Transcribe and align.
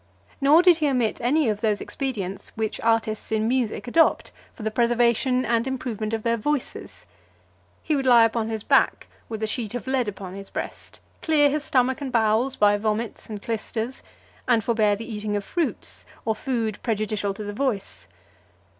Nor 0.41 0.63
did 0.63 0.77
he 0.77 0.87
omit 0.89 1.21
any 1.21 1.47
of 1.47 1.61
those 1.61 1.79
expedients 1.79 2.51
which 2.55 2.79
artists 2.81 3.31
in 3.31 3.47
music 3.47 3.87
adopt, 3.87 4.31
for 4.51 4.63
the 4.63 4.71
preservation 4.71 5.45
and 5.45 5.67
improvement 5.67 6.11
of 6.11 6.23
their 6.23 6.37
voices. 6.37 7.05
He 7.83 7.95
would 7.95 8.07
lie 8.07 8.25
upon 8.25 8.49
his 8.49 8.63
back 8.63 9.05
with 9.29 9.43
a 9.43 9.45
sheet 9.47 9.75
of 9.75 9.85
lead 9.85 10.07
upon 10.07 10.33
his 10.33 10.49
breast, 10.49 10.99
clear 11.21 11.51
his 11.51 11.63
stomach 11.63 12.01
and 12.01 12.11
bowels 12.11 12.55
by 12.55 12.77
vomits 12.79 13.29
and 13.29 13.43
clysters, 13.43 14.01
and 14.47 14.63
forbear 14.63 14.95
the 14.95 15.05
eating 15.05 15.35
of 15.35 15.43
fruits, 15.43 16.03
or 16.25 16.33
food 16.33 16.81
prejudicial 16.81 17.35
to 17.35 17.43
the 17.43 17.53
voice. 17.53 18.07